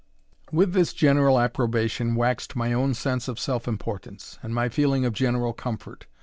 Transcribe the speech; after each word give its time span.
With 0.51 0.73
this 0.73 0.93
general 0.93 1.39
approbation 1.39 2.15
waxed 2.15 2.55
my 2.55 2.73
own 2.73 2.95
sense 2.95 3.27
of 3.27 3.39
self 3.39 3.67
importance, 3.67 4.39
and 4.41 4.51
my 4.51 4.67
feeling 4.67 5.05
of 5.05 5.13
general 5.13 5.53
comfort. 5.53 6.07